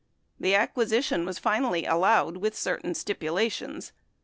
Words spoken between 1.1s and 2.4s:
was finallv allowed